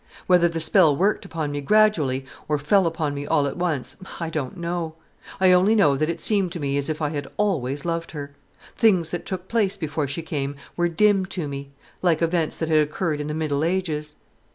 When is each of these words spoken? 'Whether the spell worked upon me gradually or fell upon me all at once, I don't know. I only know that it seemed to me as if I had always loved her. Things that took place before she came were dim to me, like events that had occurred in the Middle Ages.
'Whether 0.25 0.49
the 0.49 0.59
spell 0.59 0.95
worked 0.95 1.25
upon 1.25 1.51
me 1.51 1.61
gradually 1.61 2.25
or 2.47 2.57
fell 2.57 2.87
upon 2.87 3.13
me 3.13 3.27
all 3.27 3.45
at 3.45 3.55
once, 3.55 3.95
I 4.19 4.31
don't 4.31 4.57
know. 4.57 4.95
I 5.39 5.51
only 5.51 5.75
know 5.75 5.95
that 5.95 6.09
it 6.09 6.19
seemed 6.19 6.51
to 6.53 6.59
me 6.59 6.75
as 6.75 6.89
if 6.89 7.03
I 7.03 7.09
had 7.09 7.27
always 7.37 7.85
loved 7.85 8.09
her. 8.09 8.33
Things 8.75 9.11
that 9.11 9.27
took 9.27 9.47
place 9.47 9.77
before 9.77 10.07
she 10.07 10.23
came 10.23 10.55
were 10.75 10.89
dim 10.89 11.27
to 11.27 11.47
me, 11.47 11.69
like 12.01 12.23
events 12.23 12.57
that 12.57 12.69
had 12.69 12.79
occurred 12.79 13.21
in 13.21 13.27
the 13.27 13.35
Middle 13.35 13.63
Ages. 13.63 14.15